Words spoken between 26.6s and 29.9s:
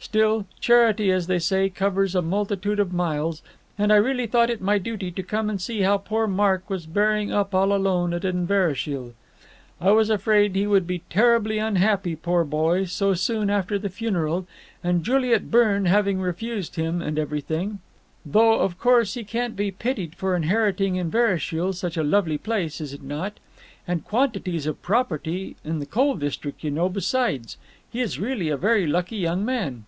you know, besides. He is really a very lucky young man."